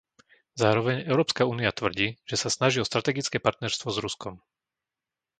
[0.63, 4.35] Zároveň Európska únia tvrdí, že sa snaží o strategické partnerstvo s Ruskom.